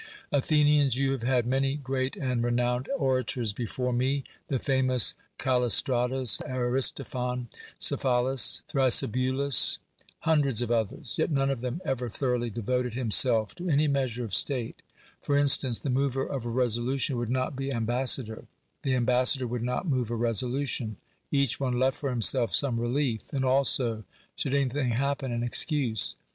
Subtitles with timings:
[0.31, 5.79] Athenians, you have had many great and re nowned orators before me; the famous Callis
[5.83, 9.77] tratus, Aristophon, Cephalus, Thrasybulus,
[10.21, 14.23] hun dreds of others, yet none of them ever thoroughly devoted himself to any measure
[14.25, 14.81] of state:
[15.21, 18.45] for in stance, the mover of a resolution would not be ambassador;
[18.81, 20.97] the ambassador would not move a resolution;
[21.31, 24.03] each one left for himself some relief, and also,
[24.35, 26.15] should anything happen, an excuse.